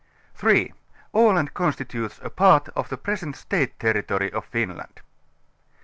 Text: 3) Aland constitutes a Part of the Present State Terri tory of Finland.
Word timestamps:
3) 0.33 0.73
Aland 1.13 1.53
constitutes 1.53 2.19
a 2.23 2.29
Part 2.31 2.69
of 2.69 2.89
the 2.89 2.97
Present 2.97 3.35
State 3.35 3.77
Terri 3.77 4.07
tory 4.07 4.33
of 4.33 4.45
Finland. 4.45 5.01